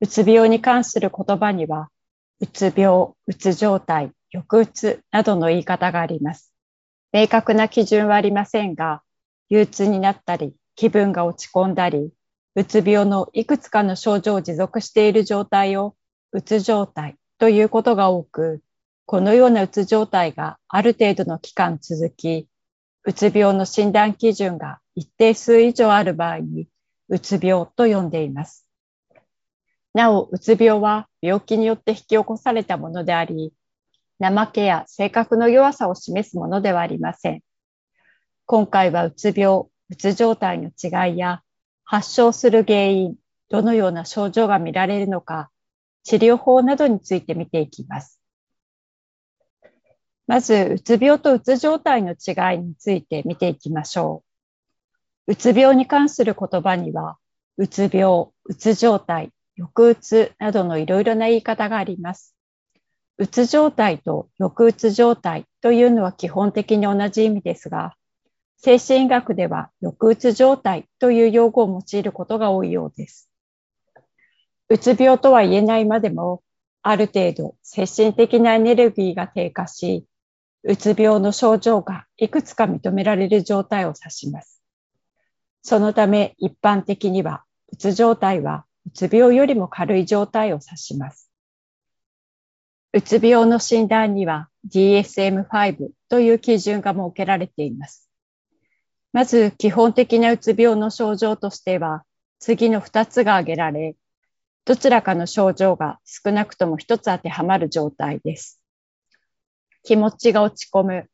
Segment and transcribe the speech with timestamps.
[0.00, 1.88] うつ病に関する言葉には、
[2.40, 6.52] うつ病、うつ状態、抑うつなどの言い方があります。
[7.12, 9.02] 明確な基準はありませんが、
[9.48, 12.12] 憂鬱になったり、気分が落ち込んだり、
[12.54, 15.96] うつ病のいくつかの症状を持続している状態を
[16.32, 18.62] うつ状態ということが多く、
[19.06, 22.48] このようなうつ状態がある程度の期間続き、
[23.04, 26.68] うつ病の診断基準が一定数以上ある場合に、
[27.08, 28.65] うつ病と呼んでいます。
[29.96, 33.54] なお、うつ病は病気によって引き起こされたものであり、
[34.20, 37.40] 怠けや性格の弱さを示すものではありません。
[38.44, 41.40] 今回はうつ病、うつ状態の違いや、
[41.84, 43.14] 発症する原因、
[43.48, 45.50] どのような症状が見られるのか、
[46.04, 48.20] 治療法などについて見ていきます。
[50.26, 54.22] まず、うつ病とうつ状態の違いについて見ていきましょ
[55.26, 55.32] う。
[55.32, 57.16] うつ病に関する言葉には、
[57.56, 62.34] うつ病、うつ状態、抑うつなどのいろいろな言い方があります。
[63.18, 67.94] うつ状態と抑うつ状態というのは基本的に同じ意味ですが、
[68.58, 73.30] 精神医学では抑うつ状態という用語を用いることが多いようです。
[74.68, 76.42] うつ病とは言えないまでも、
[76.82, 80.06] ある程度精神的なエネルギーが低下し、
[80.62, 84.62] うつ病の症状がいくつか認められる状態を指します。
[85.62, 91.30] そのため一般的には、うつ状態はうつ病よりも軽い状態を指します。
[92.92, 98.08] うつ病の診断には DSM-5 という基準が設けられています。
[99.12, 102.04] まず基本的なうつ病の症状としては、
[102.38, 103.96] 次の2つが挙げられ、
[104.64, 108.60] どちらかの症状が少なくとも1つ当てはまる状態です。
[109.82, 111.10] 気持ちが落ち込む、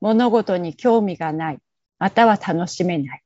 [0.00, 1.58] 物事に興味がない、
[1.98, 3.22] または楽しめない。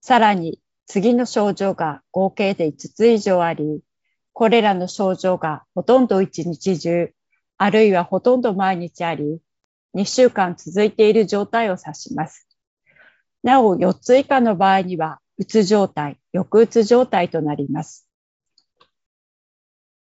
[0.00, 3.80] さらに、次の症状が合計で5つ以上あり、
[4.32, 7.12] これらの症状がほとんど一日中、
[7.58, 9.40] あるいはほとんど毎日あり、
[9.94, 12.46] 2週間続いている状態を指します。
[13.42, 18.06] なお、4つ以下の場合には、うつ状態、抑うつ状態となります。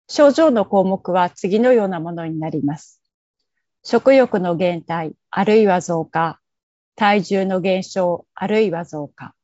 [0.09, 3.01] 症状の項目は次のようなものになります。
[3.83, 6.39] 食欲の減退、あるいは増加。
[6.95, 9.35] 体重の減少、あるいは増加。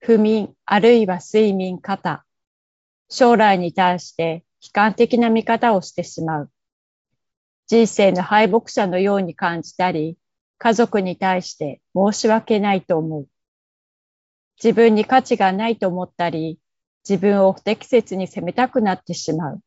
[0.00, 2.24] 不眠、あるいは睡眠過多。
[3.08, 6.50] 将来に対して悲観的な見方をしてしまう。
[7.66, 10.16] 人生の敗北者のように感じたり、
[10.58, 13.28] 家族に対して申し訳ないと思う。
[14.62, 16.58] 自分に価値がないと思ったり、
[17.08, 19.60] 自分を不適切に責めたくなってしまう。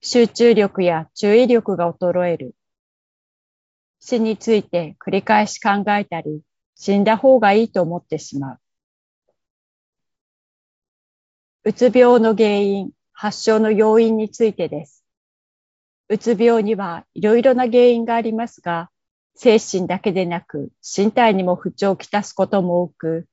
[0.00, 2.54] 集中力や注意力が衰える。
[4.00, 6.42] 死について繰り返し考えたり、
[6.74, 8.61] 死んだ方がいいと思ってしまう。
[11.64, 15.04] うつ病の原因、発症の要因についてです。
[16.08, 18.90] うつ病にはいろいろな原因がありますが、
[19.36, 23.28] 精神だけでなく身体にも不調をきたすことも多く、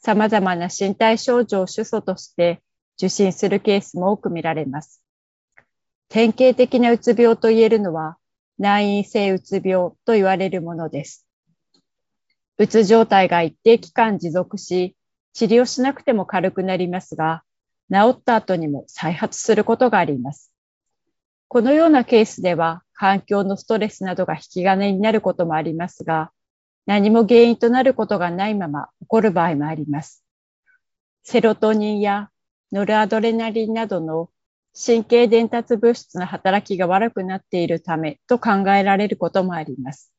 [0.00, 2.60] 様々な身体症状を主訴として
[2.96, 5.00] 受診するケースも多く見られます。
[6.08, 8.16] 典型的なうつ病と言えるのは、
[8.58, 11.28] 内因性うつ病と言われるものです。
[12.58, 14.96] うつ状態が一定期間持続し、
[15.32, 17.44] 治療しなくても軽くなりますが、
[17.92, 20.52] 治った後にも再発することがあります。
[21.48, 26.30] このようなケースでは、環境のストレスなどが引き金になることもありますが、
[26.84, 30.24] 何も原因となることがないまま起こる場合もあります。
[31.22, 32.30] セロトニンや
[32.72, 34.30] ノルアドレナリンなどの
[34.74, 40.12] 神経伝達物質の働きが悪くなっているためと考えられることもあります。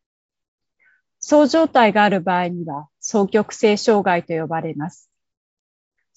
[1.19, 5.08] そう状態がある場合には、双極性障害と呼ばれます。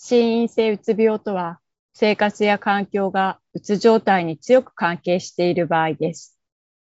[0.05, 1.61] 心因性うつ病とは、
[1.95, 6.37] 生活や環境がうつ状態に強く関係している場合です。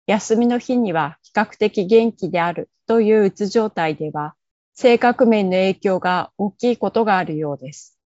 [0.08, 4.36] 休みの日には比較的元気であるといううつ状態では、
[4.74, 8.00] 性格面の影響が大きいことがあるようです。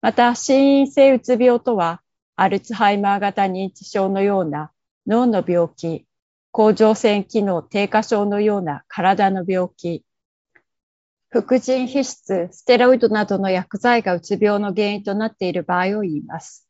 [0.00, 2.00] また、心因性うつ病とは、
[2.36, 4.70] アルツハイマー型認知症のような
[5.08, 6.06] 脳の病気、
[6.52, 10.04] 甲状腺機能低下症のような体の病気、
[11.34, 16.68] 副腎皮質、ステロイドなどの薬剤がうつ病の原因となっている場合を言います。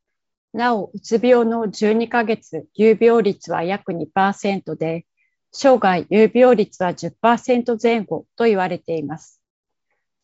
[0.54, 5.04] なお、うつ病の12ヶ月有病率は約2%で、
[5.52, 9.38] 生涯有病率は10%前後と言われています。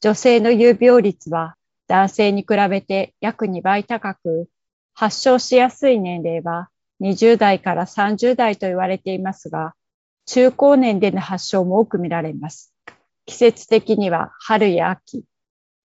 [0.01, 1.57] 女性の有病率は
[1.87, 4.49] 男性に比べて約2倍高く、
[4.95, 6.71] 発症しやすい年齢は
[7.03, 9.75] 20代から30代と言われていますが、
[10.25, 12.69] 中高年での発症も多く見られます。
[13.31, 15.23] 季節的には春や秋。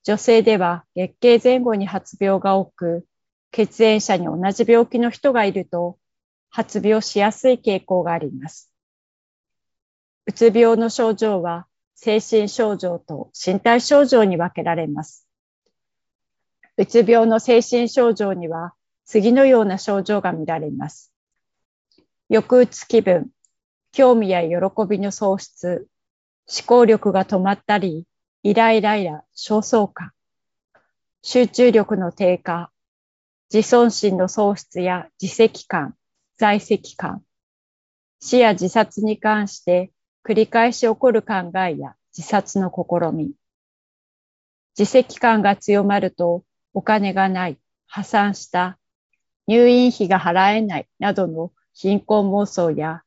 [0.03, 3.05] 女性では月経前後に発病が多く、
[3.51, 5.99] 血縁者に同じ病気の人がいると
[6.49, 8.71] 発病しやすい傾向があります。
[10.25, 15.27] うつ病の症状は精神症状と身体症状に分けられます。
[16.77, 18.73] うつ病の精神症状には
[19.05, 21.13] 次のような症状が見られます。
[22.27, 23.29] 抑うつ気分、
[23.91, 24.55] 興味や喜
[24.89, 25.87] びの喪失、
[26.47, 28.05] 思考力が止まったり、
[28.43, 30.11] イライライラ、焦燥感、
[31.23, 32.71] 集中力の低下、
[33.51, 35.95] 自尊心の喪失や自責感、
[36.37, 37.23] 在籍感、
[38.19, 39.91] 死や自殺に関して
[40.23, 43.33] 繰り返し起こる考えや自殺の試み、
[44.77, 46.43] 自責感が強まると
[46.73, 47.57] お金がない、
[47.87, 48.77] 破産した、
[49.47, 53.01] 入院費が払えないなどの貧困妄想や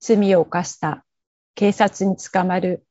[0.00, 1.04] 罪を犯した。
[1.58, 2.86] 警察に捕まる、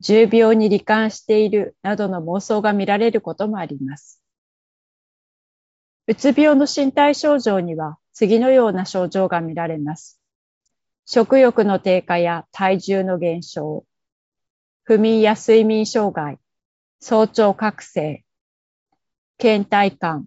[0.00, 4.22] 重病に罹患しているなどの妄想が見られることもあります。
[6.06, 10.20] うつ病の身体症状には次のような症状が見られます。
[11.06, 13.86] 食欲の低下や体重の減少、
[14.82, 16.38] 不眠や睡眠障害、
[17.00, 18.22] 早朝覚醒、
[19.38, 20.26] 倦怠感、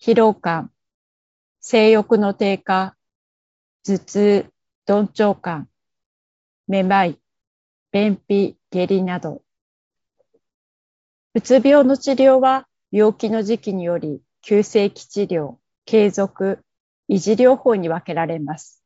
[0.00, 0.70] 疲労感、
[1.58, 2.94] 性欲の低下、
[3.84, 4.46] 頭痛、
[4.86, 5.68] 鈍調感、
[6.72, 7.18] めまい、
[7.92, 9.42] 便秘、下痢など。
[11.34, 16.64] うつ病の治療は病気の時期により急性期治療、継続、
[17.10, 18.82] 維持療法に分けられます。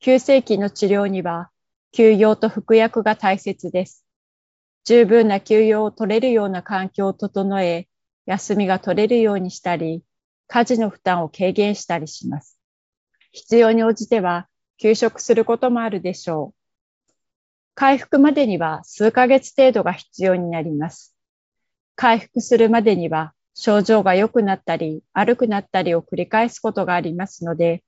[0.00, 1.50] 急性期の治療には
[1.92, 4.06] 休養と服薬が大切です。
[4.84, 7.86] 十分な休養を取れるような環境を整え、
[8.24, 10.02] 休みが取れるようにしたり、
[10.46, 12.58] 家事の負担を軽減したりします。
[13.32, 14.48] 必要に応じては
[14.78, 17.12] 休職することもあるでしょう。
[17.74, 21.14] 回復までには数ヶ月程度が必要になります。
[21.94, 27.82] 回復するまでには症状が良くなったり悪くなったりを繰り返すことがありますので、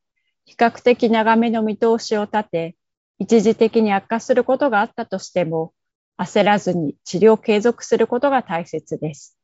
[0.44, 2.76] 比較的長めの見通しを立て、
[3.18, 5.74] 一時的に悪化することがあったとしても、
[6.16, 9.36] 焦らずに治療を継続することが大切です。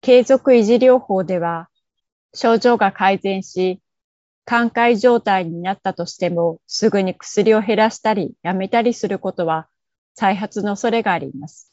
[0.00, 1.68] 継続維持療法では、
[2.34, 3.80] 症状が改善し、
[4.44, 9.68] 寛解状態になったとしても、すぐに薬を減らしたり、やめたりすることは、
[10.14, 11.72] 再発の恐れがあります。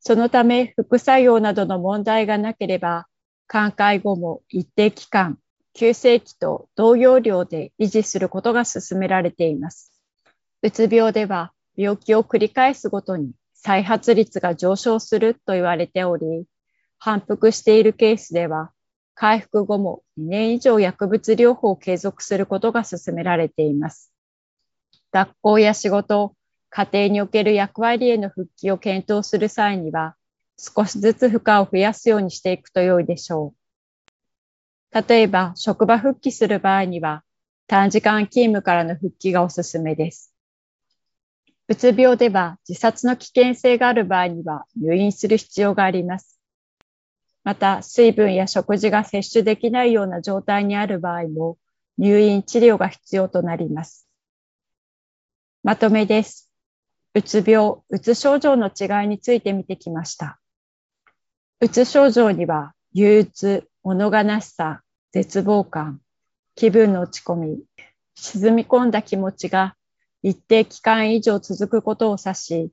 [0.00, 3.06] そのため、副作用などの問題がなければ、
[3.46, 5.38] 寛解後も一定期間、
[5.74, 9.92] 急性期と同様量で維持することが進められています。
[10.62, 16.46] うつ病では、病気を繰り返すごとに再発率が上昇すると言われており、
[16.98, 18.71] 反復しているケースでは、
[19.14, 24.12] 回復後も2年以上薬物療法を継続することが進められています。
[25.12, 26.34] 学校や仕事、
[26.70, 30.16] 家庭における役割への復帰を検討する際には、
[30.58, 33.54] 少しずつ負荷を増やすようにしていくと良いでしょ
[34.92, 35.08] う。
[35.08, 37.24] 例えば、職場復帰する場合には、
[37.66, 40.32] 短時間勤務からの復帰がおすすめです。
[41.68, 46.41] うつ病では自殺の危険性がある場合には入院する必要があります。
[47.44, 51.58] また、水分や食事が摂取できないような状態にある場合も、
[51.98, 54.08] 入院治療が必要となります。
[55.62, 56.50] まとめです。
[57.14, 60.40] うつ病、うつ症状の違いについて見てきました。
[61.60, 64.82] うつ症状には、憂鬱、物悲しさ、
[65.12, 66.00] 絶望感、
[66.54, 67.64] 気分の落ち込み、
[68.14, 69.76] 沈み込んだ気持ちが
[70.22, 72.72] 一定期間以上続くことを指し、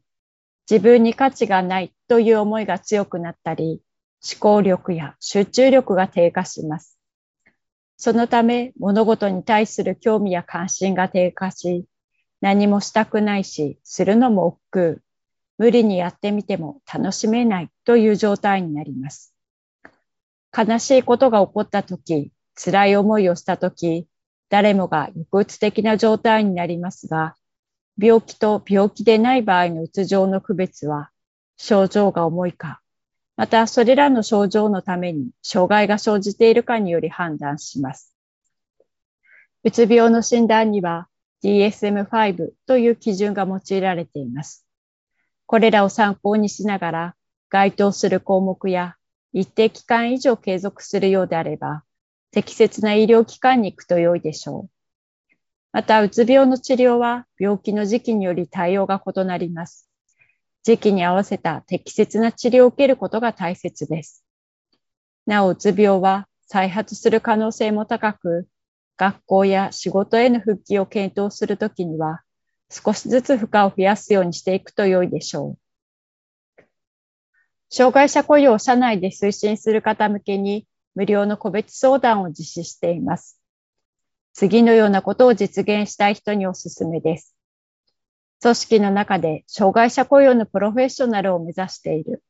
[0.69, 3.81] 自分に価値がないという思いが強くなったり、
[4.21, 6.97] 思考力や集中力が低下します。
[7.97, 11.85] そのため物事に対する興味や関心が低下し、
[12.41, 14.59] 何もしたくないし、するのも億
[14.95, 15.01] 劫、
[15.57, 19.35] 無理にやってみても楽しめないという状態になります。
[20.57, 24.07] 悲しいことが起こったとき、辛い思いをしたとき、
[24.49, 27.35] 誰もが抑うつ的な状態になりますが、
[27.97, 31.09] 病気と病気でない場合のうつ状の区別は、
[31.57, 32.81] 症状が重いか、
[33.39, 38.13] またそれらの症状のために障害が生じているかにより判断します。
[39.63, 41.07] うつ病の診断には
[41.45, 44.67] DSM-5 という基準が用いられています。
[45.45, 47.15] これらを参考にしながら
[47.47, 48.97] 該当する項目や
[49.31, 51.85] 一定期間以上継続するようであれば、
[52.31, 54.69] 適切な医療機関に行くと良いでしょう。
[55.71, 59.88] また、うつ病の治療は病気の時期により対応が異なります。
[60.63, 64.23] 時期に合わせた適切な治療を受けることが大切です。
[65.25, 68.47] なお、うつ病は再発する可能性も高く、
[68.97, 72.21] 学校や仕事への復帰を検討するときには、
[72.69, 75.57] 少しずつ負荷を増やすようにしていくと良いでしょ
[76.57, 76.63] う。
[77.69, 83.39] 障害者雇用を社内で推進する方向けに無料の個別相談を実施しています。
[84.33, 87.35] 次のようなことを実現したい人におすすめです。
[88.41, 92.23] 組織の中で障害者雇用のプロフェッショナルを目指している。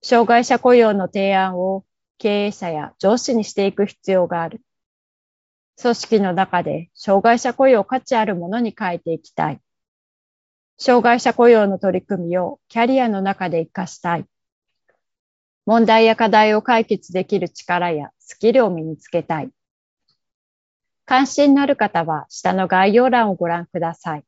[0.00, 1.84] 障害者雇用の提案を
[2.18, 4.60] 経営者や上司にしていく必要がある。
[5.80, 9.60] 組織の中で障害者雇用価値あるものに変えていきたい。
[10.76, 14.26] 障害者雇用の取り組みをキャリアの中で活かしたい。
[15.66, 19.50] 問題や課題を解決できる力やスキルを身につけたい。
[21.04, 24.27] 関心のある方は下の概要欄をご覧ください。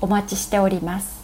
[0.00, 1.17] お待ちしております。